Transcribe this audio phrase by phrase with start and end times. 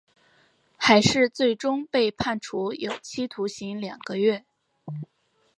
[0.77, 4.45] 海氏最终被判处有期徒刑两个月。